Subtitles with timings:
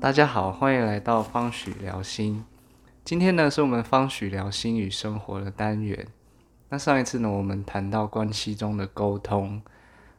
[0.00, 2.42] 大家好，欢迎来到方许聊心。
[3.04, 6.06] 今天呢，是我们方许聊心与生活的单元。
[6.70, 9.60] 那上一次呢，我们谈到关系中的沟通。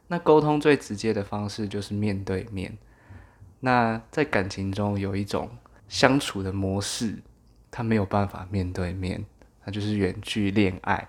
[0.06, 2.78] 那沟通最直接的方式就是面对面。
[3.58, 5.50] 那在感情中有一种
[5.88, 7.20] 相处的模式，
[7.68, 9.24] 它没有办法面对面，
[9.64, 11.08] 那就是远距恋爱。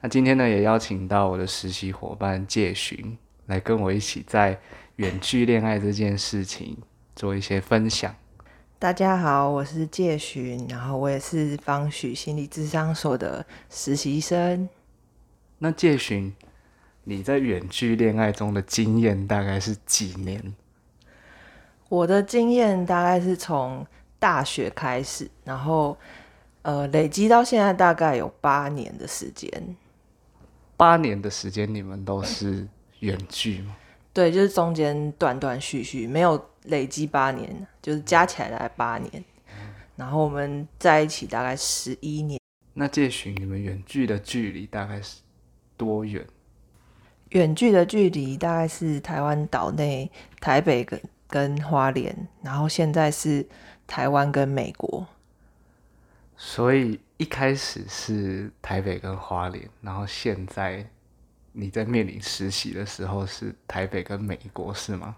[0.00, 4.58] 那今天呢，也邀请到我的实习伙伴介寻来跟我一起在
[4.96, 6.78] 远距恋爱这件事情。
[7.16, 8.14] 做一些分享。
[8.78, 14.68] 大家好，我是介寻，然后我也是方许心理智商所的实习生。
[15.58, 16.34] 那介寻，
[17.04, 20.54] 你在远距恋爱中的经验大概是几年？
[21.88, 23.86] 我的经验大概是从
[24.18, 25.96] 大学开始，然后
[26.60, 29.50] 呃累积到现在大概有八年的时间。
[30.76, 32.68] 八年的时间，你们都是
[33.00, 33.74] 远距吗？
[34.12, 39.24] 对，就是中间断断续续，没有累积八年，就是加起来大概八年。
[39.96, 42.40] 然后我们在一起大概十一年。
[42.74, 45.20] 那介寻你们远距的距离大概是
[45.76, 46.26] 多远？
[47.30, 53.46] 远距的距离大概是台湾岛内台北跟跟花莲，然后现在是
[53.86, 55.06] 台湾跟美国。
[56.36, 60.86] 所以一开始是台北跟花莲，然后现在。
[61.58, 65.16] 你在面临实习的时候是台北跟美国是吗？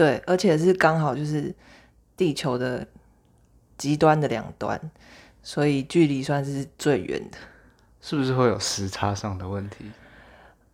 [0.00, 1.54] 对，而且是刚好就是
[2.16, 2.86] 地球的
[3.76, 4.80] 极端的两端，
[5.42, 7.36] 所以距离算是最远的。
[8.00, 9.90] 是不是会有时差上的问题？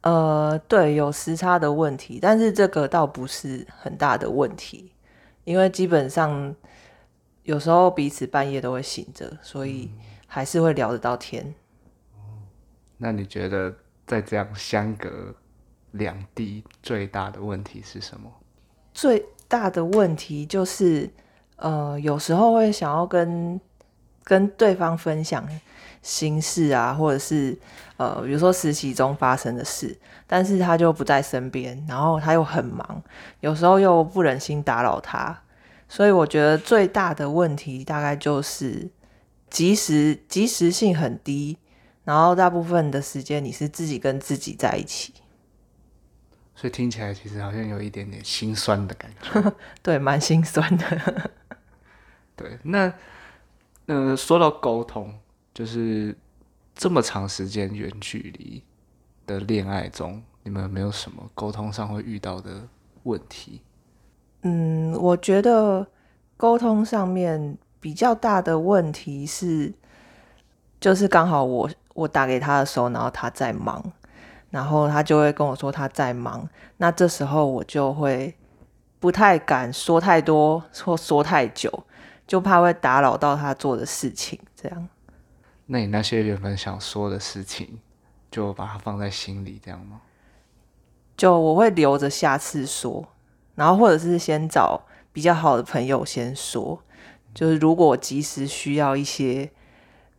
[0.02, 4.92] 呃，对，有时差的问题，但是这个倒不是很大的问题，
[5.42, 6.54] 因为基本上
[7.42, 9.90] 有时候彼此半夜都会醒着，所以
[10.28, 11.52] 还是会聊得到天。
[12.98, 13.74] 那你觉得？
[14.06, 15.34] 在这样相隔
[15.90, 18.32] 两地，最大的问题是什么？
[18.96, 21.10] 最大的问题就是，
[21.56, 23.60] 呃，有时候会想要跟
[24.24, 25.46] 跟对方分享
[26.00, 27.54] 心事啊，或者是
[27.98, 29.94] 呃，比如说实习中发生的事，
[30.26, 33.02] 但是他就不在身边，然后他又很忙，
[33.40, 35.42] 有时候又不忍心打扰他，
[35.90, 38.88] 所以我觉得最大的问题大概就是
[39.50, 41.58] 及时及时性很低。
[42.04, 45.12] 然后大部分的时间你是自己跟自己在一起，
[46.56, 49.52] 所以听起来其实好像有一点点心酸的感觉。
[49.82, 51.30] 对，蛮心酸的。
[52.34, 52.92] 对，那
[53.86, 55.14] 呃，说到沟通，
[55.52, 56.16] 就是
[56.74, 58.64] 这么长时间远距离
[59.26, 62.66] 的恋爱中，你们有没有什么沟通上会遇到的
[63.02, 63.60] 问题？
[64.42, 65.86] 嗯，我觉得
[66.36, 69.72] 沟通上面比较大的问题是，
[70.80, 71.70] 就是刚好我。
[71.96, 73.82] 我打给他的时候，然后他在忙，
[74.56, 76.48] 然后他就会跟我说他在忙。
[76.78, 78.34] 那这时候我就会
[78.98, 81.70] 不太敢说太多或说太久，
[82.26, 84.40] 就怕会打扰到他做的事情。
[84.54, 84.88] 这样，
[85.66, 87.78] 那你那些原本想说的事情，
[88.30, 90.00] 就把它放在心里，这样吗？
[91.18, 93.06] 就我会留着下次说，
[93.56, 94.80] 然后或者是先找
[95.12, 96.80] 比较好的朋友先说，
[97.34, 99.50] 就是如果及时需要一些。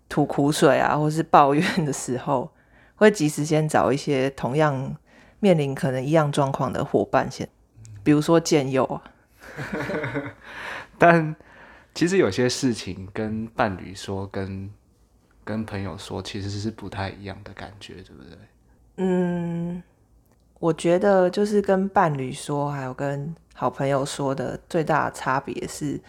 [0.09, 2.49] 吐苦水啊，或是抱怨的时候，
[2.97, 4.97] 会及时先找一些同样
[5.39, 7.47] 面临可能一样状况的伙伴先，
[8.03, 9.01] 比如说建友啊。
[10.99, 11.35] 但
[11.95, 14.69] 其实有些事情跟伴侣说，跟
[15.45, 18.37] 跟朋友说，其实是不太一样的感觉，对不对？
[18.97, 19.81] 嗯，
[20.59, 26.01] 我觉得就是跟伴侣说，还有跟好朋友说的最大的差别是。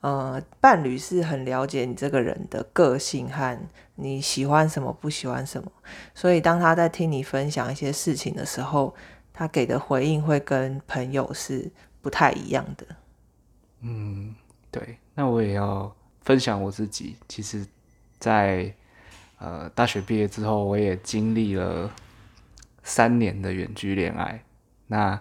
[0.00, 3.58] 呃，伴侣是很了解你这个人的个性和
[3.96, 5.70] 你喜欢什么、不喜欢什么，
[6.14, 8.94] 所以当他在听你分享一些事情的时候，
[9.32, 11.68] 他给的回应会跟朋友是
[12.00, 12.86] 不太一样的。
[13.80, 14.34] 嗯，
[14.70, 14.98] 对。
[15.14, 17.66] 那我也要分享我自己，其实，
[18.20, 18.72] 在
[19.38, 21.90] 呃大学毕业之后，我也经历了
[22.84, 24.40] 三年的远距恋爱。
[24.86, 25.20] 那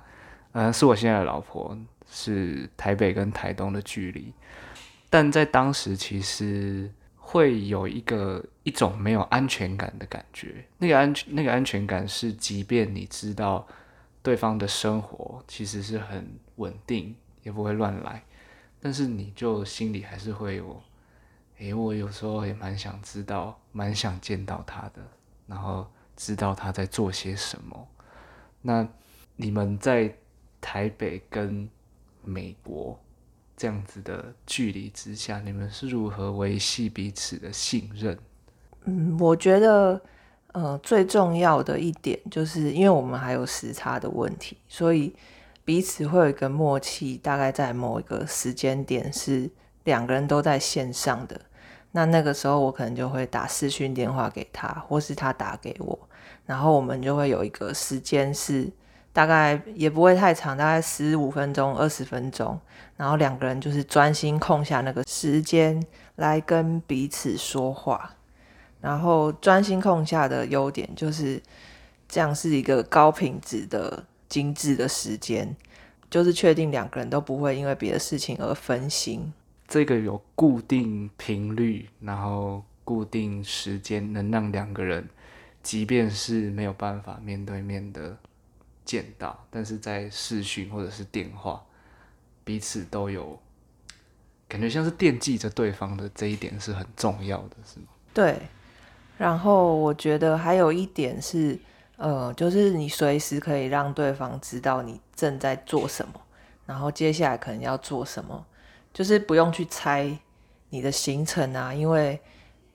[0.52, 1.76] 呃，是我现在的老婆，
[2.08, 4.32] 是台北跟台东的距离。
[5.10, 10.66] 但在当时，其实会有一个一种没有安全感的感觉。
[10.78, 13.66] 那个安全，那个安全感是，即便你知道
[14.22, 18.24] 对方的生活其实是很稳定，也不会乱来，
[18.82, 20.82] 但是你就心里还是会有，
[21.60, 25.02] 诶，我有时候也蛮想知道，蛮想见到他的，
[25.48, 27.88] 然后知道他在做些什么。
[28.62, 28.88] 那
[29.38, 30.14] 你们在
[30.60, 31.70] 台北跟
[32.24, 33.00] 美国？
[33.58, 38.18] 这样子的距离之下，你们是如何维系彼此的信任？
[38.86, 40.00] 嗯，我觉得，
[40.54, 45.14] 呃，最重要的一点就是，因为我们还有时差的问题，所以
[45.66, 49.50] 彼此会有一个默契，大概在某一个时间点是
[49.84, 51.42] 两个人都在线上的。
[51.94, 55.98] 那那个时候我可能就会打视讯电话给他，或是他打给我，
[56.46, 58.70] 然后我们就会有一个时间是
[59.18, 62.60] 大概也不会太长，大概十五分钟、二十分钟，
[62.98, 65.84] 然后两个人就是专心空下那个时间
[66.18, 68.14] 来跟彼此说话。
[68.80, 71.42] 然后专心空下的优点就是
[72.08, 74.06] 这样是一个高品质的。
[74.30, 75.56] 精致的时间，
[76.10, 79.32] 就是确定两个人都不会因为别的事情而分心。
[79.70, 85.08] 这个有固定频率，然后固定时间，能让两个人，
[85.64, 88.18] 即便是没有办法面对面的
[88.88, 91.64] 见到，但是在视讯或者是电话，
[92.44, 93.38] 彼此都有
[94.48, 97.88] 感觉像是惦记着对方的这一点是很重要的，是吗？
[98.14, 98.40] 对。
[99.18, 101.60] 然后我觉得还有一点是。
[102.00, 106.14] 呃，就是你随时可以让对方知道你正在做什么，
[106.68, 108.46] 然后接下来可能要做什么，
[108.94, 110.16] 就是不用去猜
[110.70, 112.22] 你的行程啊，因为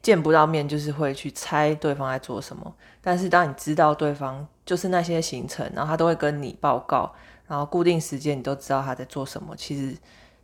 [0.02, 2.74] 见不到面，就是会去猜对方在做什么。
[3.00, 7.12] 但是当你知道对方就是那些行程，然后他都会跟你报告，
[7.46, 9.96] 然后固定时间你都知道他在做什么，其实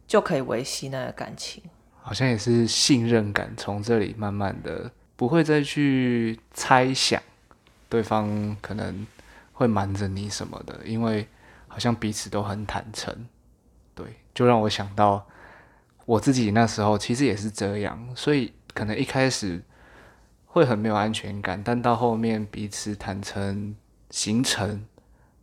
[0.07, 1.63] 就可以维系那个感情。
[2.01, 7.23] 好像也是信任感从这里慢慢的不会再去猜想。
[7.91, 9.07] 对方可能
[9.53, 11.27] 会瞒着你什么的，因为
[11.67, 13.27] 好像彼此都很坦诚，
[13.95, 15.27] 对，就让我想到
[16.05, 19.63] 我自己那时候其实也是这样，所以可能一开始
[20.45, 23.75] 会很没有安全感，但到后面彼此坦诚
[24.11, 24.85] 行程，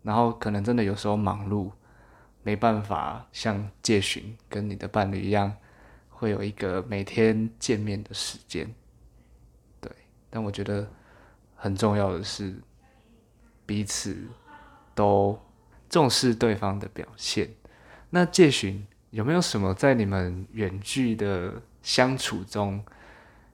[0.03, 1.71] 然后可能真的有时候忙碌
[2.43, 5.55] 没办法像借询跟你的伴侣一样，
[6.09, 8.73] 会有一个每天见面的时间，
[9.79, 9.91] 对，
[10.29, 10.87] 但我觉得。
[11.57, 12.53] 很重要的是，
[13.65, 14.27] 彼此
[14.93, 15.39] 都
[15.89, 17.49] 重视对方的表现。
[18.11, 22.83] 那介寻有没有什么在你们远距的相处中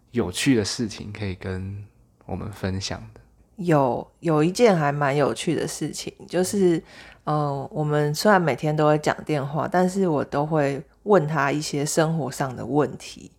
[0.09, 1.85] 有趣的事情可以跟
[2.25, 3.21] 我们分享的？
[3.57, 6.81] 有，有一件还蛮有趣的事情，就是，
[7.23, 13.31] 呃，我们虽然每天都会讲电话，但是我都会问他一些生活上的问题。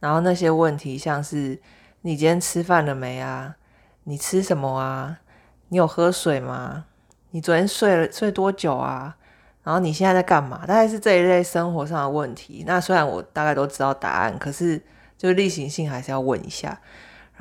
[0.00, 1.60] 然后那些问题像是：
[2.02, 3.56] 你今天吃饭了没啊？
[4.04, 5.20] 你吃什么啊？
[5.68, 6.86] 你有喝水吗？
[7.30, 9.16] 你昨天睡了睡多久啊？
[9.62, 10.66] 然后你现在在干嘛？
[10.66, 12.64] 大概是这一类生活上的问题。
[12.66, 14.82] 那虽然我大概都知道答案，可是
[15.16, 16.80] 就例行性还是要问一下。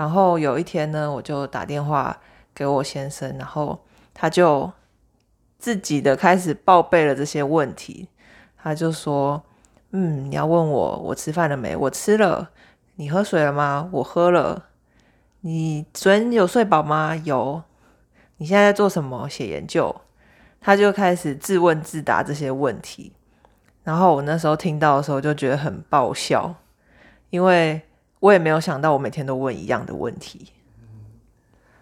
[0.01, 2.19] 然后有一天呢，我就打电话
[2.55, 3.79] 给我先生，然后
[4.15, 4.71] 他就
[5.59, 8.09] 自己的开始报备了这些问题。
[8.57, 9.43] 他就说
[9.93, 11.75] ：“嗯，你要问我我吃饭了没？
[11.75, 12.49] 我吃了。
[12.95, 13.89] 你喝水了吗？
[13.91, 14.69] 我喝了。”
[15.41, 17.15] 你昨天有睡饱吗？
[17.17, 17.61] 有。
[18.37, 19.29] 你现在在做什么？
[19.29, 19.95] 写研究。
[20.59, 23.13] 他就开始自问自答这些问题，
[23.83, 26.55] 然后我那时候听到的时候就觉得很爆笑，
[27.29, 27.83] 因为
[28.21, 30.53] 我也没有想到我每天都问一样的问题。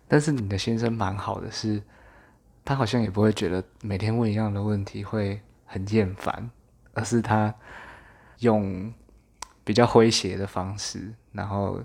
[0.07, 1.79] 但是你的先生蛮好的，是，
[2.65, 6.49] 他好像也不会觉得每天问一样的问题会很厌烦，
[6.93, 7.53] 而是他
[8.39, 8.91] 用
[9.63, 11.79] 比较诙谐的方式，然后。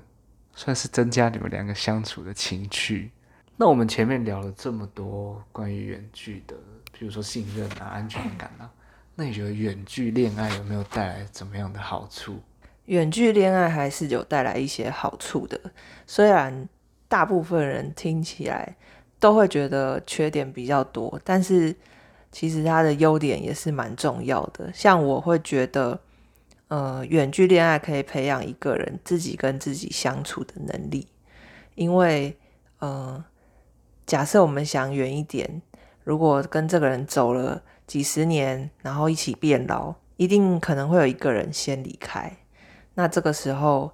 [0.56, 3.10] 算是增加你们两个相处的情趣。
[3.56, 6.54] 那我们前面聊了这么多关于远距的，
[6.92, 8.70] 比如说信任啊、安全感啊，
[9.16, 12.40] 那你觉得远距恋爱有没有带来怎么样的好处？
[12.86, 15.60] 远距恋爱还是有带来一些好处的，
[16.06, 16.68] 虽然
[17.08, 18.76] 大部分人听起来
[19.18, 21.74] 都会觉得缺点比较多，但是
[22.30, 24.72] 其实它的优点也是蛮重要的。
[24.72, 26.00] 像我会觉得。
[26.68, 31.06] 呃，远距恋爱可以培养一个人自己跟自己相处的能力，
[31.74, 32.36] 因为
[32.78, 33.22] 呃，
[34.06, 35.62] 假设我们想远一点，
[36.02, 42.38] 如果跟这个人走了几十年，然后一起变老，一定可能会有一个人先离开。
[42.94, 43.92] 那这个时候，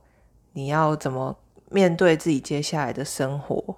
[0.52, 1.37] 你要怎么
[1.71, 3.76] 面对自己接下来的生活？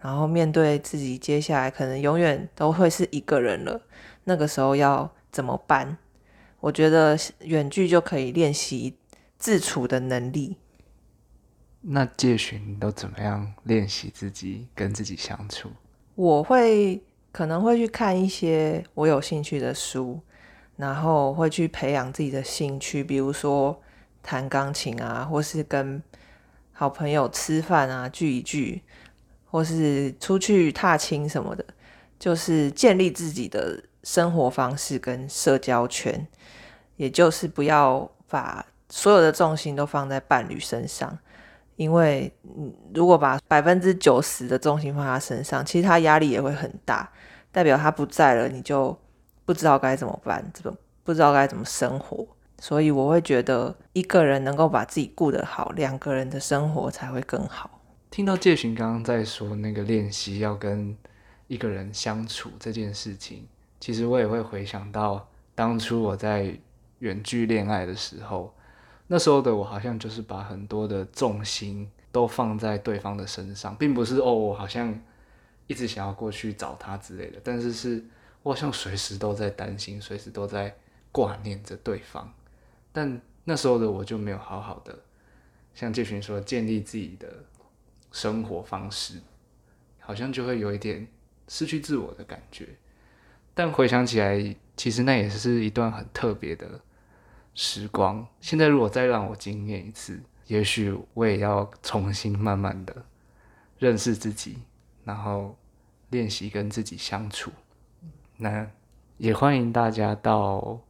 [0.00, 3.80] 然后面对自己接下来可能永远都会是一个人了，
[4.24, 5.96] 那个时候要怎么办？
[6.60, 8.98] 我觉得远距就可以练习
[9.38, 10.56] 自处的能力。
[11.80, 15.70] 那借询都怎么样练习自己跟自己相处？
[16.14, 17.02] 我会
[17.32, 20.20] 可能会去看一些我有兴趣的书，
[20.76, 23.78] 然后会去培养自己的兴趣，比如说
[24.24, 26.02] 弹钢琴啊，或是跟
[26.72, 28.82] 好朋友吃饭啊，聚一聚，
[29.44, 31.64] 或是出去踏青什么的，
[32.18, 36.26] 就是建立自己的生活方式跟社交圈。
[36.96, 41.18] 也就是不要把所有的重心都放在伴侣身上，
[41.74, 42.32] 因为
[42.94, 47.10] 如果把百分之九十的重心放他身上，其实他压力也会很大，
[47.50, 48.96] 代表他不在了，你就
[49.44, 52.24] 不知道该怎么办，这个不知道该怎么生活。
[52.64, 57.82] 所以我会觉得，一个人能够把自己顾得好，两个人的生活才会更好。
[58.10, 60.96] 听到介寻刚刚在说那个练习要跟
[61.46, 63.46] 一个人相处这件事情，
[63.78, 66.58] 其实我也会回想到当初我在
[67.00, 68.54] 远距恋爱的时候，
[69.08, 74.98] 那时候的我好像就是把很多的重心都放在对方的身上，并不是哦，我好像
[75.66, 78.02] 一直想要过去找他之类的，但是是
[78.42, 80.74] 我好像随时都在担心，随时都在
[81.12, 82.32] 挂念着对方。
[82.94, 84.96] 但那时候的我就没有好好的
[85.74, 87.44] 像介群说建立自己的
[88.12, 89.20] 生活方式，
[89.98, 91.04] 好像就会有一点
[91.48, 92.68] 失去自我的感觉。
[93.52, 96.80] 但回想起来，其实那也是一段很特别的
[97.54, 98.24] 时光。
[98.40, 103.04] 现在如果再让我经验一次，也许我也要重新慢慢的
[103.80, 104.58] 认识自己，
[105.02, 105.58] 然后
[106.10, 107.50] 练习跟自己相处。
[108.36, 108.70] 那
[109.18, 110.80] 也欢迎大家到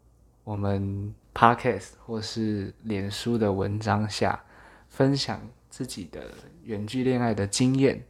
[0.44, 1.14] 我们。
[1.34, 4.40] Podcast 或是脸书的文章下
[4.88, 6.22] 分享自己的
[6.62, 8.00] 远距恋爱的经验，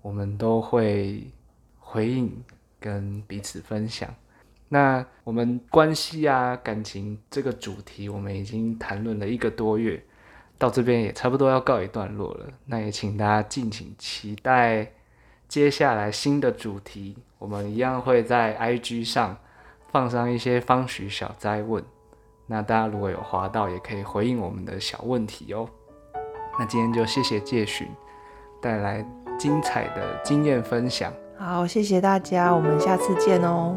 [0.00, 1.30] 我们都会
[1.78, 2.42] 回应
[2.80, 4.12] 跟彼此分享。
[4.70, 10.02] 那我们关系啊感情这个主题，我们已经谈论了一个多月，
[10.56, 12.46] 到这边也差不多要告一段落了。
[12.64, 14.90] 那也请大家敬请期待
[15.46, 19.38] 接下来新的主题，我们一样会在 IG 上
[19.90, 21.84] 放上一些方许小灾问。
[22.50, 25.68] 那大家如果有滑到，也可以回应我们的小问题哦。
[26.58, 27.86] 那今天就谢谢介寻
[28.60, 29.06] 带来
[29.38, 31.12] 精彩的经验分享。
[31.36, 33.76] 好，谢谢大家，我们下次见哦。